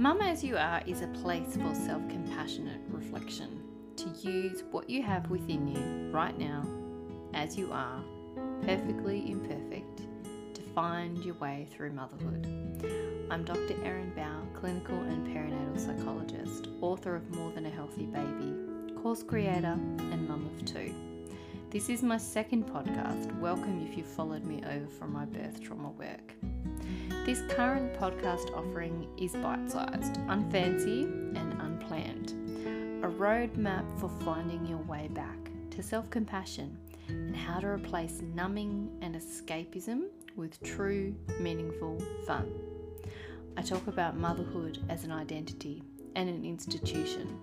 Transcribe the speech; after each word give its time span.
Mum 0.00 0.22
As 0.22 0.42
You 0.42 0.56
Are 0.56 0.80
is 0.86 1.02
a 1.02 1.08
place 1.08 1.58
for 1.58 1.74
self 1.74 2.00
compassionate 2.08 2.80
reflection, 2.88 3.60
to 3.96 4.08
use 4.26 4.64
what 4.70 4.88
you 4.88 5.02
have 5.02 5.28
within 5.28 5.68
you 5.68 6.10
right 6.10 6.38
now, 6.38 6.66
as 7.34 7.58
you 7.58 7.70
are, 7.70 8.02
perfectly 8.62 9.30
imperfect, 9.30 10.00
to 10.54 10.62
find 10.74 11.22
your 11.22 11.34
way 11.34 11.68
through 11.70 11.92
motherhood. 11.92 12.46
I'm 13.30 13.44
Dr. 13.44 13.76
Erin 13.84 14.10
Bow, 14.16 14.40
clinical 14.58 14.96
and 14.96 15.26
perinatal 15.26 15.78
psychologist, 15.78 16.68
author 16.80 17.14
of 17.14 17.28
More 17.36 17.52
Than 17.52 17.66
a 17.66 17.70
Healthy 17.70 18.06
Baby, 18.06 18.54
course 19.02 19.22
creator, 19.22 19.76
and 19.98 20.26
mum 20.26 20.46
of 20.46 20.64
two. 20.64 20.94
This 21.68 21.90
is 21.90 22.02
my 22.02 22.16
second 22.16 22.66
podcast. 22.66 23.38
Welcome 23.38 23.86
if 23.86 23.98
you've 23.98 24.06
followed 24.06 24.46
me 24.46 24.62
over 24.66 24.86
from 24.86 25.12
my 25.12 25.26
birth 25.26 25.60
trauma 25.60 25.90
work. 25.90 26.32
This 27.30 27.42
current 27.42 27.94
podcast 27.94 28.52
offering 28.56 29.06
is 29.16 29.34
bite 29.34 29.70
sized, 29.70 30.14
unfancy, 30.26 31.04
and 31.38 31.52
unplanned. 31.60 32.32
A 33.04 33.06
roadmap 33.06 33.84
for 34.00 34.08
finding 34.24 34.66
your 34.66 34.80
way 34.80 35.08
back 35.12 35.38
to 35.70 35.80
self 35.80 36.10
compassion 36.10 36.76
and 37.06 37.36
how 37.36 37.60
to 37.60 37.68
replace 37.68 38.20
numbing 38.34 38.90
and 39.00 39.14
escapism 39.14 40.06
with 40.34 40.60
true, 40.64 41.14
meaningful 41.38 42.02
fun. 42.26 42.50
I 43.56 43.62
talk 43.62 43.86
about 43.86 44.16
motherhood 44.16 44.80
as 44.88 45.04
an 45.04 45.12
identity 45.12 45.84
and 46.16 46.28
an 46.28 46.44
institution, 46.44 47.38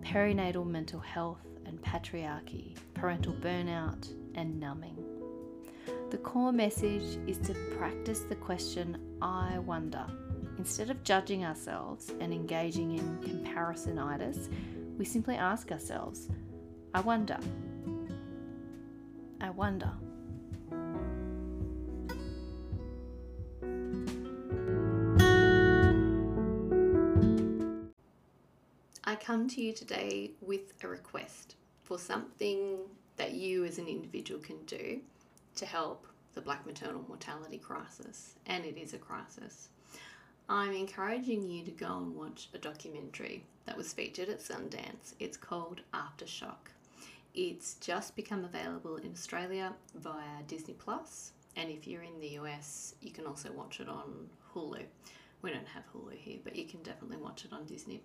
perinatal 0.00 0.66
mental 0.66 0.98
health 0.98 1.46
and 1.64 1.80
patriarchy, 1.80 2.76
parental 2.94 3.34
burnout, 3.34 4.12
and 4.34 4.58
numbing. 4.58 5.11
The 6.12 6.18
core 6.18 6.52
message 6.52 7.18
is 7.26 7.38
to 7.46 7.54
practice 7.78 8.20
the 8.20 8.34
question, 8.34 8.98
I 9.22 9.58
wonder. 9.60 10.04
Instead 10.58 10.90
of 10.90 11.02
judging 11.04 11.46
ourselves 11.46 12.12
and 12.20 12.34
engaging 12.34 12.98
in 12.98 13.18
comparisonitis, 13.22 14.50
we 14.98 15.06
simply 15.06 15.36
ask 15.36 15.72
ourselves, 15.72 16.28
I 16.92 17.00
wonder. 17.00 17.38
I 19.40 19.48
wonder. 19.48 19.90
I 29.04 29.16
come 29.16 29.48
to 29.48 29.62
you 29.62 29.72
today 29.72 30.32
with 30.42 30.74
a 30.84 30.88
request 30.88 31.56
for 31.84 31.98
something 31.98 32.80
that 33.16 33.32
you 33.32 33.64
as 33.64 33.78
an 33.78 33.86
individual 33.88 34.38
can 34.38 34.62
do 34.66 35.00
to 35.56 35.66
help 35.66 36.06
the 36.34 36.40
black 36.40 36.66
maternal 36.66 37.04
mortality 37.08 37.58
crisis, 37.58 38.34
and 38.46 38.64
it 38.64 38.78
is 38.78 38.94
a 38.94 38.98
crisis. 38.98 39.68
I'm 40.48 40.72
encouraging 40.72 41.48
you 41.48 41.64
to 41.64 41.70
go 41.70 41.98
and 41.98 42.14
watch 42.14 42.48
a 42.54 42.58
documentary 42.58 43.44
that 43.64 43.76
was 43.76 43.92
featured 43.92 44.28
at 44.28 44.40
Sundance. 44.40 45.14
It's 45.20 45.36
called 45.36 45.80
Aftershock. 45.94 46.70
It's 47.34 47.74
just 47.74 48.16
become 48.16 48.44
available 48.44 48.96
in 48.96 49.12
Australia 49.12 49.72
via 49.94 50.42
Disney 50.46 50.74
Plus, 50.74 51.32
and 51.56 51.70
if 51.70 51.86
you're 51.86 52.02
in 52.02 52.20
the 52.20 52.38
US, 52.40 52.94
you 53.00 53.10
can 53.10 53.26
also 53.26 53.52
watch 53.52 53.80
it 53.80 53.88
on 53.88 54.28
Hulu. 54.54 54.84
We 55.42 55.50
don't 55.50 55.68
have 55.68 55.84
Hulu 55.94 56.16
here, 56.16 56.38
but 56.44 56.56
you 56.56 56.64
can 56.64 56.82
definitely 56.82 57.18
watch 57.18 57.44
it 57.44 57.52
on 57.52 57.64
Disney. 57.66 58.02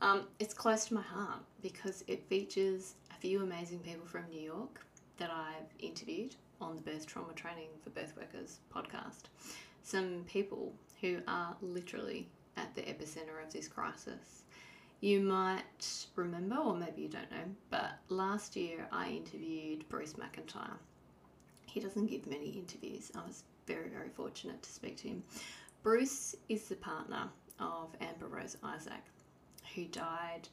Um, 0.00 0.26
it's 0.38 0.52
close 0.52 0.86
to 0.86 0.94
my 0.94 1.02
heart 1.02 1.40
because 1.62 2.04
it 2.06 2.28
features 2.28 2.94
a 3.10 3.14
few 3.14 3.42
amazing 3.42 3.78
people 3.78 4.06
from 4.06 4.28
New 4.30 4.40
York 4.40 4.84
that 5.16 5.30
I've 5.30 5.72
interviewed 5.78 6.34
on 6.60 6.76
the 6.76 6.82
Birth 6.82 7.06
Trauma 7.06 7.32
Training 7.34 7.68
for 7.82 7.90
Birth 7.90 8.14
Workers 8.16 8.60
podcast. 8.74 9.24
Some 9.82 10.24
people 10.26 10.72
who 11.00 11.18
are 11.28 11.56
literally 11.60 12.28
at 12.56 12.74
the 12.74 12.82
epicenter 12.82 13.44
of 13.44 13.52
this 13.52 13.68
crisis. 13.68 14.44
You 15.00 15.20
might 15.20 16.06
remember, 16.16 16.56
or 16.56 16.74
maybe 16.74 17.02
you 17.02 17.08
don't 17.08 17.30
know, 17.30 17.44
but 17.70 17.98
last 18.08 18.56
year 18.56 18.88
I 18.90 19.10
interviewed 19.10 19.88
Bruce 19.88 20.14
McIntyre. 20.14 20.78
He 21.66 21.80
doesn't 21.80 22.06
give 22.06 22.26
many 22.26 22.48
interviews. 22.50 23.12
I 23.14 23.26
was 23.26 23.44
very, 23.66 23.88
very 23.88 24.08
fortunate 24.08 24.62
to 24.62 24.70
speak 24.70 24.96
to 24.98 25.08
him. 25.08 25.22
Bruce 25.82 26.34
is 26.48 26.68
the 26.68 26.76
partner 26.76 27.28
of 27.60 27.94
Amber 28.00 28.28
Rose 28.28 28.56
Isaac, 28.62 29.04
who 29.74 29.84
died 29.84 30.48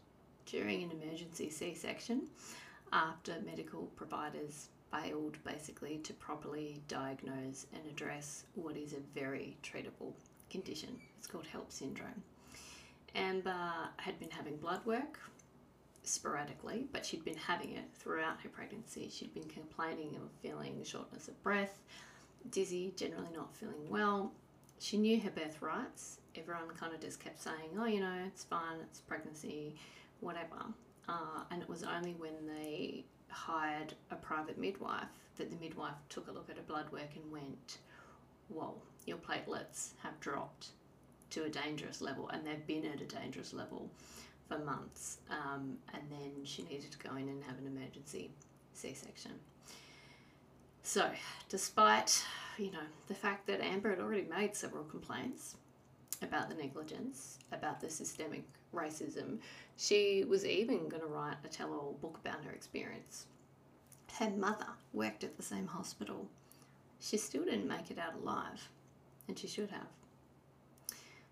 during 0.46 0.84
an 0.84 0.91
emergency 0.91 1.50
C 1.50 1.74
section 1.74 2.28
after 2.91 3.35
medical 3.46 3.84
providers 3.96 4.70
failed 4.94 5.38
basically 5.44 5.98
to 6.04 6.14
properly 6.14 6.81
diagnose 6.88 7.66
and 7.74 7.84
address 7.90 8.44
what 8.56 8.78
is 8.78 8.94
a 8.94 9.20
very 9.20 9.58
treatable 9.64 10.14
condition. 10.50 11.00
It's 11.18 11.28
called 11.28 11.46
HELLP 11.52 11.72
syndrome. 11.72 12.22
Amber 13.16 13.72
had 13.98 14.20
been 14.20 14.30
having 14.30 14.58
blood 14.58 14.86
work 14.86 15.20
sporadically, 16.03 16.88
but 16.92 17.06
she'd 17.06 17.26
been 17.26 17.38
having 17.38 17.72
it 17.72 17.86
throughout 17.96 18.42
her 18.42 18.50
pregnancy. 18.50 19.09
She'd 19.12 19.34
been 19.34 19.50
complaining 19.50 20.16
of 20.16 20.30
feeling 20.42 20.84
shortness 20.84 21.28
of 21.28 21.42
breath, 21.44 21.80
dizzy, 22.52 22.94
generally 22.96 23.30
not 23.36 23.56
feeling 23.56 23.90
well. 23.90 24.32
She 24.80 24.98
knew 24.98 25.20
her 25.22 25.30
birth 25.30 25.62
rights. 25.62 26.20
Everyone 26.36 26.68
kind 26.78 26.94
of 26.94 27.00
just 27.00 27.20
kept 27.20 27.42
saying, 27.42 27.78
oh, 27.80 27.86
you 27.86 28.00
know, 28.00 28.16
it's 28.28 28.44
fine, 28.44 28.78
it's 28.82 29.00
pregnancy, 29.00 29.76
whatever. 30.20 30.66
Uh, 31.08 31.44
and 31.52 31.62
it 31.62 31.70
was 31.70 31.84
only 31.84 32.14
when 32.14 32.34
they 32.48 33.06
hired 33.34 33.94
a 34.12 34.16
private 34.16 34.58
midwife 34.58 35.08
that 35.38 35.50
the 35.50 35.58
midwife 35.58 35.96
took 36.10 36.28
a 36.28 36.32
look 36.32 36.50
at 36.50 36.58
her 36.58 36.64
blood 36.64 36.92
work 36.92 37.10
and 37.16 37.32
went, 37.32 37.78
whoa, 38.50 38.76
your 39.06 39.18
platelets 39.18 39.92
have 40.02 40.20
dropped 40.20 40.70
to 41.32 41.44
a 41.44 41.50
dangerous 41.50 42.02
level, 42.02 42.30
and 42.30 42.46
they've 42.46 42.66
been 42.68 42.86
at 42.86 43.02
a 43.02 43.06
dangerous 43.06 43.54
level 43.54 43.90
for 44.48 44.60
months. 44.60 45.18
Um, 45.30 45.78
and 45.94 46.04
then 46.10 46.46
she 46.46 46.64
needed 46.64 46.92
to 46.92 46.98
go 47.00 47.16
in 47.16 47.28
and 47.28 47.44
have 47.44 47.58
an 47.58 47.68
emergency 47.68 48.30
C 48.74 48.94
section. 48.94 49.32
So, 50.84 51.10
despite 51.50 52.24
you 52.58 52.72
know 52.72 52.86
the 53.08 53.16
fact 53.16 53.48
that 53.48 53.62
Amber 53.62 53.90
had 53.90 54.00
already 54.00 54.28
made 54.30 54.56
several 54.56 54.84
complaints 54.84 55.56
about 56.23 56.50
the 56.50 56.56
negligence, 56.56 57.39
about 57.51 57.79
the 57.79 57.89
systemic 57.89 58.44
racism, 58.73 59.39
she 59.78 60.25
was 60.28 60.45
even 60.45 60.89
going 60.89 61.01
to 61.01 61.07
write 61.07 61.38
a 61.44 61.47
tell-all 61.47 61.97
book 62.01 62.19
about 62.23 62.44
her 62.44 62.51
experience. 62.51 63.28
Her 64.19 64.29
mother 64.29 64.67
worked 64.94 65.23
at 65.23 65.38
the 65.38 65.44
same 65.44 65.67
hospital. 65.67 66.28
She 67.00 67.17
still 67.17 67.45
didn't 67.45 67.67
make 67.67 67.89
it 67.91 67.97
out 67.97 68.16
alive, 68.22 68.69
and 69.28 69.38
she 69.38 69.47
should 69.47 69.72
have. 69.72 69.88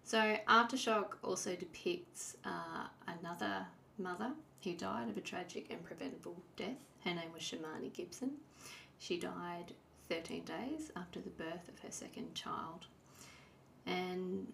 So, 0.04 0.38
Aftershock 0.48 1.14
also 1.24 1.56
depicts 1.56 2.36
uh, 2.44 2.88
another 3.08 3.68
mother 3.98 4.32
who 4.64 4.74
died 4.74 5.10
of 5.10 5.18
a 5.18 5.22
tragic 5.22 5.68
and 5.70 5.84
preventable 5.84 6.36
death. 6.58 6.84
Her 7.06 7.14
name 7.14 7.32
was 7.34 7.44
Shamony 7.44 7.94
Gibson. 7.94 8.32
She 9.00 9.18
died 9.18 9.74
13 10.10 10.44
days 10.44 10.92
after 10.96 11.20
the 11.20 11.30
birth 11.30 11.70
of 11.70 11.80
her 11.80 11.92
second 11.92 12.36
child. 12.36 12.88
And 13.86 14.48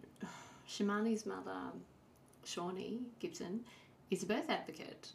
Shamony's 0.68 1.26
mother, 1.26 1.72
Shawnee 2.44 3.02
Gibson, 3.20 3.62
is 4.10 4.24
a 4.24 4.26
birth 4.26 4.50
advocate. 4.50 5.10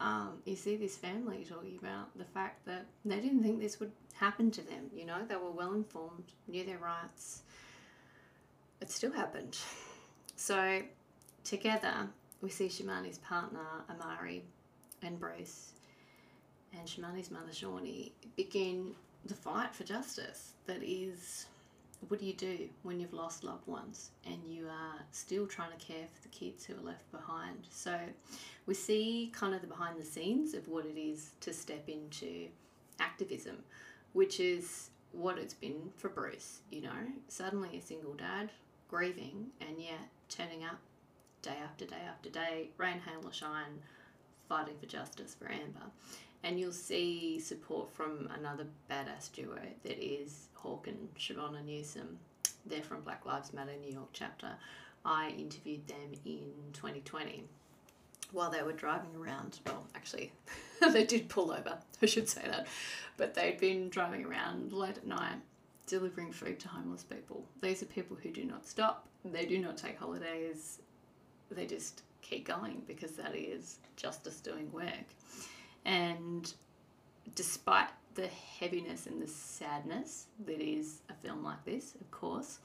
Um, 0.00 0.38
you 0.46 0.56
see 0.56 0.76
this 0.76 0.96
family 0.96 1.44
talking 1.46 1.78
about 1.78 2.16
the 2.16 2.24
fact 2.24 2.64
that 2.66 2.86
they 3.04 3.20
didn't 3.20 3.42
think 3.42 3.60
this 3.60 3.78
would 3.80 3.92
happen 4.14 4.50
to 4.52 4.62
them. 4.62 4.90
You 4.94 5.04
know, 5.04 5.18
they 5.28 5.36
were 5.36 5.50
well 5.50 5.74
informed, 5.74 6.32
knew 6.48 6.64
their 6.64 6.78
rights. 6.78 7.42
It 8.80 8.90
still 8.90 9.12
happened. 9.12 9.58
So, 10.36 10.80
together, 11.44 12.08
we 12.40 12.48
see 12.48 12.68
Shamony's 12.68 13.18
partner, 13.18 13.84
Omari, 13.90 14.42
and 15.02 15.20
Bruce, 15.20 15.72
and 16.72 16.88
Shamony's 16.88 17.30
mother, 17.30 17.52
Shawnee, 17.52 18.14
begin 18.36 18.94
the 19.26 19.34
fight 19.34 19.74
for 19.74 19.84
justice 19.84 20.52
that 20.66 20.82
is 20.82 21.44
what 22.08 22.20
do 22.20 22.26
you 22.26 22.32
do 22.32 22.68
when 22.82 22.98
you've 22.98 23.12
lost 23.12 23.44
loved 23.44 23.66
ones 23.66 24.10
and 24.26 24.38
you 24.44 24.66
are 24.66 25.00
still 25.10 25.46
trying 25.46 25.70
to 25.70 25.84
care 25.84 26.06
for 26.12 26.22
the 26.22 26.28
kids 26.28 26.64
who 26.64 26.74
are 26.74 26.82
left 26.82 27.10
behind? 27.12 27.66
So 27.70 27.98
we 28.66 28.74
see 28.74 29.30
kind 29.34 29.54
of 29.54 29.60
the 29.60 29.66
behind 29.66 30.00
the 30.00 30.04
scenes 30.04 30.54
of 30.54 30.66
what 30.68 30.86
it 30.86 30.98
is 30.98 31.32
to 31.40 31.52
step 31.52 31.88
into 31.88 32.48
activism, 32.98 33.56
which 34.12 34.40
is 34.40 34.90
what 35.12 35.38
it's 35.38 35.54
been 35.54 35.90
for 35.96 36.08
Bruce, 36.08 36.60
you 36.70 36.82
know, 36.82 36.90
suddenly 37.28 37.76
a 37.76 37.82
single 37.82 38.14
dad, 38.14 38.50
grieving, 38.88 39.46
and 39.60 39.78
yet 39.78 40.08
turning 40.28 40.64
up 40.64 40.78
day 41.42 41.56
after 41.62 41.84
day 41.84 42.02
after 42.08 42.28
day, 42.28 42.68
rain, 42.76 43.00
hail, 43.00 43.20
or 43.24 43.32
shine, 43.32 43.80
fighting 44.48 44.74
for 44.78 44.86
justice 44.86 45.34
for 45.38 45.50
Amber. 45.50 45.90
And 46.42 46.58
you'll 46.58 46.72
see 46.72 47.38
support 47.38 47.92
from 47.92 48.30
another 48.38 48.66
badass 48.90 49.32
duo 49.32 49.58
that 49.82 50.02
is 50.02 50.48
Hawk 50.62 50.86
and 50.86 51.14
Chivona 51.16 51.64
Newsome. 51.64 52.18
They're 52.66 52.82
from 52.82 53.02
Black 53.02 53.24
Lives 53.26 53.52
Matter 53.52 53.72
New 53.80 53.92
York 53.92 54.10
chapter. 54.12 54.50
I 55.04 55.30
interviewed 55.30 55.86
them 55.86 56.12
in 56.24 56.52
2020 56.72 57.44
while 58.32 58.50
they 58.50 58.62
were 58.62 58.72
driving 58.72 59.14
around. 59.16 59.60
Well, 59.66 59.86
actually, 59.94 60.32
they 60.92 61.04
did 61.04 61.28
pull 61.28 61.50
over, 61.50 61.78
I 62.02 62.06
should 62.06 62.28
say 62.28 62.42
that. 62.44 62.66
But 63.16 63.34
they'd 63.34 63.58
been 63.58 63.88
driving 63.88 64.24
around 64.24 64.72
late 64.72 64.98
at 64.98 65.06
night 65.06 65.36
delivering 65.86 66.30
food 66.30 66.60
to 66.60 66.68
homeless 66.68 67.02
people. 67.02 67.44
These 67.60 67.82
are 67.82 67.86
people 67.86 68.16
who 68.22 68.30
do 68.30 68.44
not 68.44 68.66
stop, 68.66 69.08
they 69.24 69.44
do 69.44 69.58
not 69.58 69.76
take 69.76 69.98
holidays. 69.98 70.78
they 71.50 71.66
just 71.66 72.02
keep 72.22 72.46
going 72.46 72.82
because 72.86 73.12
that 73.12 73.34
is 73.34 73.78
justice 73.96 74.40
doing 74.40 74.70
work. 74.70 75.06
And 75.84 76.52
despite 77.34 77.88
the 78.14 78.28
heaviness 78.58 79.06
and 79.06 79.20
the 79.20 79.26
sadness 79.26 80.26
that 80.46 80.60
is 80.60 81.00
a 81.08 81.14
film 81.14 81.42
like 81.44 81.64
this, 81.64 81.94
of 82.00 82.10
course, 82.10 82.58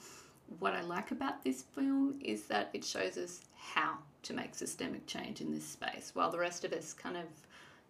what 0.60 0.74
I 0.74 0.82
like 0.82 1.12
about 1.12 1.44
this 1.44 1.64
film 1.64 2.20
is 2.22 2.44
that 2.44 2.70
it 2.74 2.84
shows 2.84 3.18
us 3.18 3.42
how 3.56 3.98
to 4.24 4.34
make 4.34 4.56
systemic 4.56 5.08
change 5.08 5.42
in 5.42 5.54
this 5.54 5.66
space, 5.66 6.12
while 6.14 6.32
the 6.32 6.40
rest 6.40 6.64
of 6.66 6.74
us 6.74 6.94
kind 6.94 7.18
of, 7.18 7.26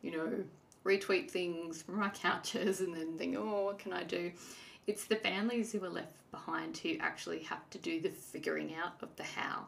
you 0.01 0.11
know, 0.11 0.43
retweet 0.85 1.29
things 1.29 1.81
from 1.81 2.01
our 2.01 2.09
couches 2.21 2.81
and 2.81 2.95
then 2.95 3.17
think, 3.17 3.35
oh, 3.37 3.65
what 3.65 3.79
can 3.79 3.93
I 3.93 4.03
do? 4.03 4.31
It's 4.87 5.05
the 5.05 5.15
families 5.15 5.71
who 5.71 5.83
are 5.83 5.89
left 5.89 6.13
behind 6.31 6.77
who 6.77 6.95
actually 6.99 7.39
have 7.43 7.69
to 7.71 7.77
do 7.77 7.99
the 7.99 8.09
figuring 8.09 8.75
out 8.75 8.93
of 9.01 9.15
the 9.15 9.23
how. 9.23 9.67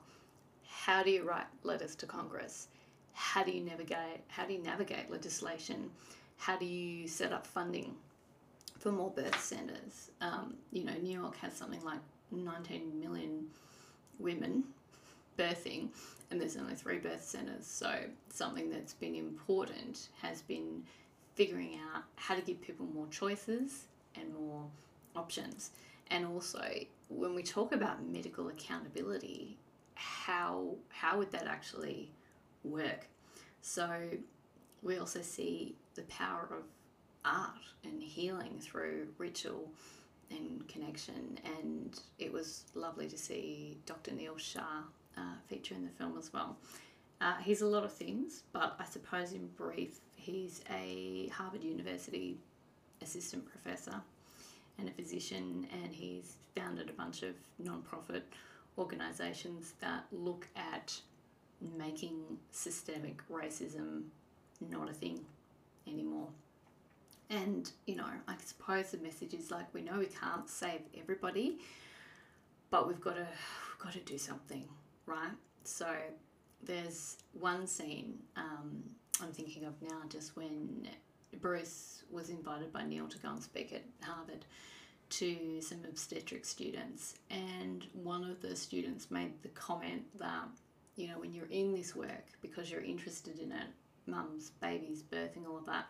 How 0.68 1.04
do 1.04 1.10
you 1.10 1.24
write 1.24 1.48
letters 1.63 1.95
to 1.95 2.06
Congress? 2.06 2.68
How 3.13 3.44
do 3.44 3.51
you 3.51 3.63
navigate? 3.63 4.22
How 4.28 4.45
do 4.45 4.54
you 4.54 4.62
navigate 4.62 5.10
legislation? 5.10 5.89
How 6.38 6.57
do 6.57 6.66
you 6.66 7.07
set 7.07 7.34
up 7.34 7.45
funding 7.45 7.95
for 8.78 8.92
more 8.92 9.12
birth 9.12 9.39
centres? 9.39 10.12
Um, 10.22 10.56
you 10.72 10.84
know, 10.84 10.94
New 11.01 11.19
York 11.19 11.36
has 11.38 11.54
something 11.54 11.84
like 11.84 12.00
19 12.31 13.00
million 13.00 13.48
women 14.19 14.63
birthing, 15.38 15.89
and 16.31 16.42
there's 16.42 16.57
only 16.57 16.75
three 16.75 16.98
birth 16.98 17.24
centres. 17.24 17.66
So 17.66 17.94
something 18.30 18.69
that's 18.69 18.94
been 18.94 19.16
important 19.16 20.10
has 20.22 20.42
been 20.42 20.84
figuring 21.36 21.80
out 21.94 22.04
how 22.16 22.36
to 22.36 22.42
give 22.42 22.62
people 22.62 22.88
more 22.94 23.07
choices 23.12 23.86
and 24.16 24.34
more 24.34 24.63
options. 25.16 25.72
And 26.10 26.25
also, 26.25 26.63
when 27.10 27.36
we 27.36 27.44
talk 27.44 27.74
about 27.74 28.06
medical 28.06 28.48
accountability, 28.50 29.57
how 29.95 30.75
how 30.89 31.18
would 31.18 31.31
that 31.31 31.48
actually 31.48 32.12
work? 32.63 33.07
So 33.62 33.88
we 34.81 34.98
also 34.98 35.22
see 35.22 35.75
the 35.97 36.03
power 36.03 36.47
of 36.51 36.63
art 37.25 37.57
and 37.83 38.01
healing 38.01 38.57
through 38.61 39.07
ritual 39.17 39.69
and 40.31 40.65
connection. 40.69 41.38
And 41.59 41.99
it 42.19 42.31
was 42.31 42.63
lovely 42.75 43.07
to 43.09 43.17
see 43.17 43.77
Dr. 43.85 44.13
Neel 44.13 44.38
Shah 44.38 44.83
uh, 45.17 45.21
feature 45.47 45.75
in 45.75 45.83
the 45.83 45.91
film 45.91 46.17
as 46.17 46.31
well. 46.31 46.57
Uh, 47.19 47.35
he's 47.41 47.61
a 47.61 47.67
lot 47.67 47.83
of 47.83 47.91
things, 47.91 48.44
but 48.53 48.75
I 48.79 48.85
suppose 48.85 49.33
in 49.33 49.47
brief, 49.57 49.99
he's 50.15 50.61
a 50.71 51.29
Harvard 51.33 51.63
University 51.63 52.38
assistant 53.01 53.45
professor 53.50 54.01
and 54.77 54.88
a 54.88 54.91
physician, 54.91 55.67
and 55.83 55.93
he's 55.93 56.35
founded 56.55 56.89
a 56.89 56.93
bunch 56.93 57.23
of 57.23 57.33
non-profit 57.57 58.23
organisations 58.77 59.73
that 59.79 60.05
look 60.11 60.47
at 60.55 61.00
making 61.75 62.21
systemic 62.51 63.27
racism 63.29 64.03
not 64.69 64.89
a 64.89 64.93
thing 64.93 65.19
anymore. 65.88 66.28
And, 67.30 67.69
you 67.86 67.95
know, 67.95 68.07
I 68.28 68.36
suppose 68.44 68.92
the 68.92 68.98
message 69.00 69.34
is 69.34 69.51
like 69.51 69.74
we 69.74 69.81
know 69.81 70.00
we 70.00 70.06
can't 70.06 70.50
save 70.50 70.81
everybody, 70.98 71.60
but 72.69 72.88
we've 72.88 73.01
got 73.01 73.16
to 73.16 73.28
we've 73.28 73.84
got 73.84 73.94
to 73.94 74.00
do 74.00 74.18
something, 74.18 74.66
right? 75.06 75.34
So 75.63 75.88
there's 76.63 77.18
one 77.34 77.68
scene 77.68 78.19
um, 78.38 78.84
I'm 79.22 79.31
thinking 79.31 79.66
of 79.66 79.74
now, 79.81 80.01
just 80.10 80.36
when 80.36 80.88
Bruce 81.42 82.04
was 82.12 82.30
invited 82.30 82.72
by 82.72 82.84
Neel 82.84 83.07
to 83.07 83.18
go 83.19 83.30
and 83.30 83.42
speak 83.42 83.74
at 83.74 83.84
Harvard 84.01 84.45
to 85.10 85.62
some 85.62 85.80
obstetric 85.88 86.45
students, 86.45 87.16
and 87.30 87.86
one 87.94 88.24
of 88.24 88.42
the 88.42 88.56
students 88.56 89.10
made 89.10 89.31
the 89.42 89.50
comment 89.50 90.04
that 90.19 90.48
you 90.95 91.07
know 91.07 91.19
when 91.19 91.34
you're 91.34 91.48
in 91.50 91.74
this 91.74 91.95
work 91.95 92.25
because 92.42 92.69
you're 92.69 92.81
interested 92.81 93.39
in 93.39 93.51
it, 93.51 93.68
mums, 94.07 94.51
babies, 94.62 95.04
birthing, 95.04 95.48
all 95.48 95.57
of 95.57 95.65
that 95.65 95.88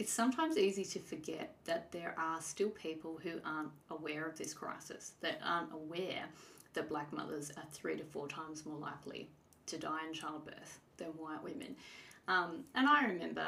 it's 0.00 0.10
sometimes 0.10 0.56
easy 0.56 0.82
to 0.82 0.98
forget 0.98 1.54
that 1.66 1.92
there 1.92 2.14
are 2.16 2.40
still 2.40 2.70
people 2.70 3.20
who 3.22 3.32
aren't 3.44 3.68
aware 3.90 4.26
of 4.26 4.38
this 4.38 4.54
crisis, 4.54 5.12
that 5.20 5.38
aren't 5.44 5.70
aware 5.74 6.24
that 6.72 6.88
black 6.88 7.12
mothers 7.12 7.50
are 7.58 7.64
three 7.70 7.98
to 7.98 8.04
four 8.04 8.26
times 8.26 8.64
more 8.64 8.78
likely 8.78 9.28
to 9.66 9.76
die 9.76 9.98
in 10.08 10.14
childbirth 10.14 10.80
than 10.96 11.08
white 11.08 11.42
women. 11.44 11.76
Um, 12.28 12.64
and 12.74 12.88
I 12.88 13.04
remember, 13.04 13.44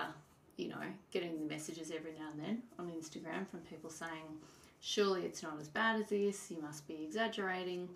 you 0.59 0.69
know, 0.69 0.83
getting 1.11 1.39
the 1.39 1.55
messages 1.55 1.91
every 1.91 2.13
now 2.13 2.29
and 2.33 2.41
then 2.43 2.63
on 2.79 2.91
Instagram 2.91 3.49
from 3.49 3.61
people 3.61 3.89
saying, 3.89 4.37
surely 4.81 5.23
it's 5.23 5.43
not 5.43 5.59
as 5.59 5.69
bad 5.69 6.03
as 6.03 6.11
this, 6.11 6.51
you 6.51 6.61
must 6.61 6.87
be 6.87 7.03
exaggerating. 7.03 7.89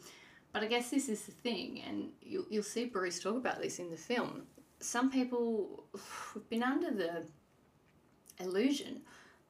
But 0.54 0.62
I 0.62 0.66
guess 0.66 0.88
this 0.88 1.10
is 1.10 1.26
the 1.26 1.32
thing, 1.32 1.82
and 1.86 2.08
you'll, 2.22 2.46
you'll 2.48 2.62
see 2.62 2.86
Bruce 2.86 3.20
talk 3.20 3.36
about 3.36 3.60
this 3.60 3.80
in 3.80 3.90
the 3.90 3.98
film. 3.98 4.44
Some 4.80 5.10
people 5.10 5.84
have 5.94 6.48
been 6.50 6.62
under 6.62 6.90
the 6.90 7.24
illusion 8.38 9.00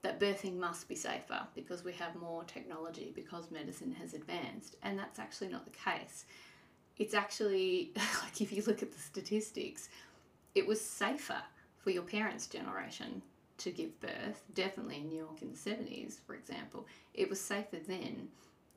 that 0.02 0.20
birthing 0.20 0.56
must 0.56 0.88
be 0.88 0.94
safer 0.94 1.46
because 1.54 1.84
we 1.84 1.92
have 1.92 2.14
more 2.14 2.44
technology, 2.44 3.12
because 3.14 3.50
medicine 3.50 3.92
has 4.00 4.14
advanced, 4.14 4.76
and 4.82 4.98
that's 4.98 5.18
actually 5.18 5.48
not 5.48 5.64
the 5.64 5.70
case. 5.70 6.26
It's 6.98 7.14
actually, 7.14 7.92
like 7.96 8.40
if 8.40 8.52
you 8.52 8.62
look 8.66 8.82
at 8.82 8.92
the 8.92 8.98
statistics, 8.98 9.88
it 10.54 10.66
was 10.66 10.80
safer 10.80 11.42
for 11.78 11.90
your 11.90 12.04
parents' 12.04 12.46
generation 12.46 13.22
to 13.58 13.70
give 13.70 13.98
birth, 14.00 14.44
definitely 14.54 14.96
in 14.96 15.08
New 15.08 15.18
York 15.18 15.42
in 15.42 15.50
the 15.50 15.56
70s, 15.56 16.20
for 16.26 16.34
example. 16.34 16.86
It 17.14 17.28
was 17.28 17.40
safer 17.40 17.78
then 17.86 18.28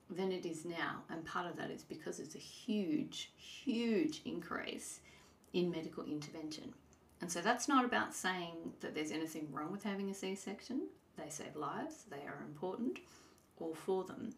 than 0.09 0.31
it 0.31 0.45
is 0.45 0.65
now, 0.65 1.03
and 1.09 1.23
part 1.25 1.45
of 1.45 1.57
that 1.57 1.69
is 1.69 1.83
because 1.83 2.19
it's 2.19 2.35
a 2.35 2.39
huge, 2.39 3.31
huge 3.35 4.21
increase 4.25 5.01
in 5.53 5.71
medical 5.71 6.03
intervention. 6.03 6.73
And 7.21 7.31
so 7.31 7.41
that's 7.41 7.67
not 7.67 7.85
about 7.85 8.13
saying 8.13 8.73
that 8.79 8.95
there's 8.95 9.11
anything 9.11 9.47
wrong 9.51 9.71
with 9.71 9.83
having 9.83 10.09
a 10.09 10.13
C 10.13 10.35
section. 10.35 10.87
They 11.17 11.29
save 11.29 11.55
lives, 11.55 12.05
they 12.09 12.25
are 12.25 12.43
important, 12.47 12.99
all 13.59 13.73
for 13.73 14.05
them. 14.05 14.33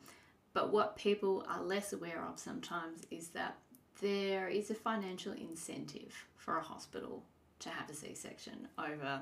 But 0.53 0.73
what 0.73 0.95
people 0.97 1.45
are 1.47 1.61
less 1.61 1.93
aware 1.93 2.23
of 2.27 2.39
sometimes 2.39 3.01
is 3.11 3.29
that 3.29 3.57
there 4.01 4.47
is 4.47 4.71
a 4.71 4.75
financial 4.75 5.33
incentive 5.33 6.13
for 6.35 6.57
a 6.57 6.63
hospital 6.63 7.23
to 7.59 7.69
have 7.69 7.89
a 7.89 7.93
C 7.93 8.15
section 8.15 8.67
over 8.79 9.21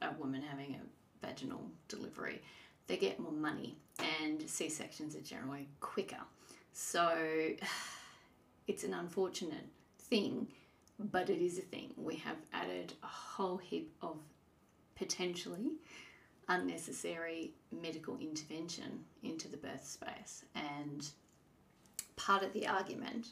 a 0.00 0.12
woman 0.18 0.42
having 0.42 0.76
a 0.76 1.26
vaginal 1.26 1.70
delivery. 1.88 2.40
They 2.86 2.96
get 2.96 3.20
more 3.20 3.32
money, 3.32 3.76
and 4.22 4.48
C 4.48 4.68
sections 4.68 5.14
are 5.14 5.20
generally 5.20 5.68
quicker. 5.80 6.20
So 6.72 7.14
it's 8.66 8.84
an 8.84 8.94
unfortunate 8.94 9.66
thing 9.98 10.48
but 11.10 11.30
it 11.30 11.40
is 11.40 11.58
a 11.58 11.62
thing. 11.62 11.92
We 11.96 12.16
have 12.16 12.36
added 12.52 12.92
a 13.02 13.06
whole 13.06 13.56
heap 13.56 13.92
of 14.02 14.16
potentially 14.94 15.72
unnecessary 16.48 17.52
medical 17.70 18.18
intervention 18.18 19.04
into 19.22 19.48
the 19.48 19.56
birth 19.56 19.86
space. 19.86 20.44
And 20.54 21.08
part 22.16 22.42
of 22.42 22.52
the 22.52 22.66
argument 22.66 23.28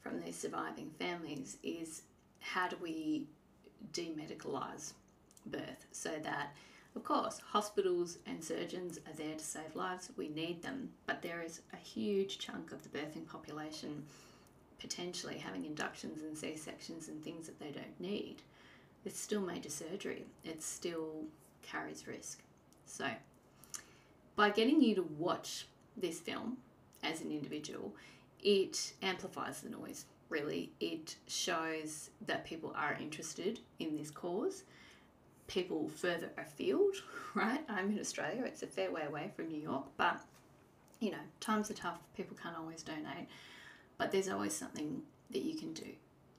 from 0.00 0.20
these 0.20 0.36
surviving 0.36 0.90
families 0.98 1.58
is 1.62 2.02
how 2.40 2.68
do 2.68 2.76
we 2.82 3.26
demedicalise 3.92 4.92
birth 5.46 5.86
so 5.92 6.10
that 6.22 6.54
of 6.96 7.04
course, 7.04 7.40
hospitals 7.50 8.16
and 8.24 8.42
surgeons 8.42 8.98
are 9.06 9.12
there 9.12 9.34
to 9.34 9.44
save 9.44 9.76
lives. 9.76 10.10
We 10.16 10.28
need 10.28 10.62
them, 10.62 10.88
but 11.06 11.20
there 11.20 11.42
is 11.42 11.60
a 11.74 11.76
huge 11.76 12.38
chunk 12.38 12.72
of 12.72 12.82
the 12.82 12.88
birthing 12.88 13.28
population 13.28 14.06
potentially 14.78 15.38
having 15.38 15.64
inductions 15.64 16.22
and 16.22 16.36
C 16.36 16.56
sections 16.56 17.08
and 17.08 17.22
things 17.22 17.46
that 17.46 17.58
they 17.58 17.70
don't 17.70 18.00
need, 18.00 18.36
it's 19.04 19.18
still 19.20 19.40
major 19.40 19.70
surgery. 19.70 20.26
It 20.44 20.62
still 20.62 21.24
carries 21.62 22.06
risk. 22.06 22.42
So, 22.86 23.08
by 24.34 24.50
getting 24.50 24.80
you 24.82 24.94
to 24.96 25.02
watch 25.02 25.66
this 25.96 26.20
film 26.20 26.58
as 27.02 27.20
an 27.20 27.30
individual, 27.30 27.94
it 28.42 28.92
amplifies 29.02 29.60
the 29.60 29.70
noise, 29.70 30.04
really. 30.28 30.70
It 30.80 31.16
shows 31.26 32.10
that 32.26 32.44
people 32.44 32.72
are 32.76 32.96
interested 33.00 33.60
in 33.78 33.96
this 33.96 34.10
cause. 34.10 34.64
People 35.46 35.88
further 35.88 36.30
afield, 36.36 36.96
right? 37.34 37.64
I'm 37.68 37.90
in 37.90 38.00
Australia, 38.00 38.42
it's 38.44 38.62
a 38.62 38.66
fair 38.66 38.90
way 38.90 39.04
away 39.06 39.30
from 39.34 39.48
New 39.48 39.60
York, 39.60 39.84
but 39.96 40.20
you 41.00 41.10
know, 41.10 41.18
times 41.40 41.70
are 41.70 41.74
tough, 41.74 41.98
people 42.16 42.36
can't 42.42 42.56
always 42.56 42.82
donate. 42.82 43.28
But 43.98 44.12
there's 44.12 44.28
always 44.28 44.54
something 44.54 45.02
that 45.30 45.42
you 45.42 45.56
can 45.56 45.72
do. 45.72 45.88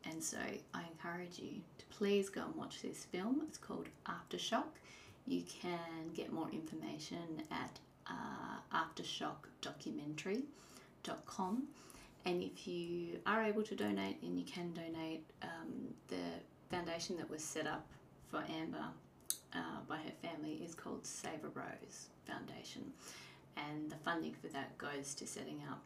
And 0.05 0.23
so 0.23 0.37
I 0.73 0.83
encourage 0.91 1.39
you 1.39 1.61
to 1.79 1.85
please 1.89 2.29
go 2.29 2.43
and 2.43 2.55
watch 2.55 2.81
this 2.81 3.03
film. 3.05 3.41
It's 3.47 3.57
called 3.57 3.87
Aftershock. 4.07 4.79
You 5.25 5.43
can 5.61 6.11
get 6.13 6.31
more 6.31 6.49
information 6.51 7.41
at 7.51 7.79
uh, 8.07 8.59
aftershockdocumentary.com. 8.73 11.63
And 12.25 12.43
if 12.43 12.67
you 12.67 13.19
are 13.25 13.43
able 13.43 13.63
to 13.63 13.75
donate 13.75 14.21
and 14.21 14.37
you 14.37 14.45
can 14.45 14.71
donate, 14.73 15.25
um, 15.41 15.95
the 16.07 16.21
foundation 16.69 17.17
that 17.17 17.29
was 17.29 17.43
set 17.43 17.67
up 17.67 17.85
for 18.29 18.41
Amber 18.49 18.85
uh, 19.53 19.81
by 19.87 19.97
her 19.97 20.11
family 20.21 20.61
is 20.63 20.73
called 20.75 21.05
Save 21.05 21.43
a 21.43 21.49
Rose 21.49 22.07
Foundation. 22.25 22.93
And 23.55 23.89
the 23.89 23.97
funding 23.97 24.33
for 24.33 24.47
that 24.49 24.77
goes 24.77 25.15
to 25.15 25.25
setting 25.25 25.63
up 25.69 25.81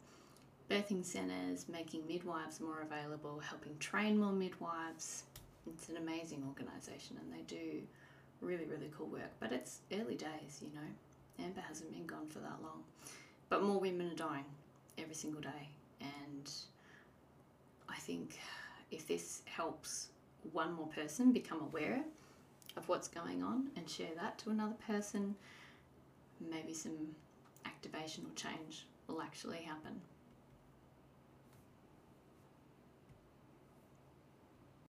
birthing 0.72 1.04
centres, 1.04 1.66
making 1.68 2.08
midwives 2.08 2.62
more 2.62 2.82
available, 2.82 3.40
helping 3.40 3.78
train 3.80 4.18
more 4.18 4.32
midwives. 4.32 5.24
It's 5.68 5.90
an 5.90 5.98
amazing 5.98 6.44
organisation 6.48 7.18
and 7.20 7.34
they 7.34 7.44
do 7.44 7.82
really, 8.40 8.66
really 8.66 8.90
cool 8.98 9.08
work. 9.08 9.32
But 9.42 9.52
it's 9.52 9.82
early 9.92 10.16
days, 10.16 10.62
you 10.62 10.70
know. 10.74 11.44
Amber 11.46 11.62
hasn't 11.68 11.92
been 11.92 12.06
gone 12.06 12.28
for 12.28 12.40
that 12.40 12.62
long. 12.64 12.84
But 13.50 13.64
more 13.64 13.80
women 13.80 14.12
are 14.12 14.16
dying 14.16 14.46
every 14.98 15.14
single 15.14 15.42
day. 15.42 15.70
And 16.00 16.50
I 17.90 17.98
think 17.98 18.40
if 18.92 19.06
this 19.08 19.42
helps 19.46 20.08
one 20.54 20.74
more 20.74 20.88
person 20.88 21.34
become 21.34 21.62
aware 21.62 22.02
of 22.78 22.88
what's 22.88 23.10
going 23.10 23.44
on 23.44 23.70
and 23.76 23.90
share 23.90 24.16
that 24.16 24.38
to 24.40 24.52
another 24.52 24.76
person, 24.88 25.36
maybe 26.50 26.74
some 26.74 27.10
activation 27.66 28.26
or 28.26 28.34
change 28.36 28.86
will 29.08 29.22
actually 29.22 29.58
happen. 29.58 30.00